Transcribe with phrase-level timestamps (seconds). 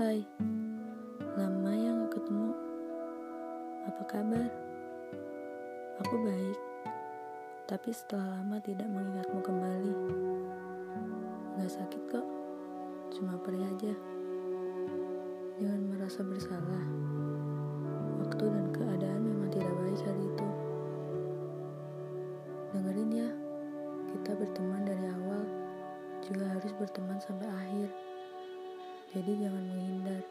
[0.00, 0.24] Hai,
[1.36, 2.56] lama ya gak ketemu.
[3.84, 4.48] Apa kabar?
[6.00, 6.56] Aku baik,
[7.68, 9.94] tapi setelah lama tidak mengingatmu kembali.
[11.60, 12.24] Gak sakit kok,
[13.12, 13.92] cuma perih aja.
[15.60, 16.84] Jangan merasa bersalah.
[18.24, 20.48] Waktu dan keadaan memang tidak baik hari itu.
[22.72, 23.28] Dengerin ya,
[24.16, 25.44] kita berteman dari awal,
[26.24, 27.99] juga harus berteman sampai akhir.
[29.10, 30.22] Jadi jangan menghindar.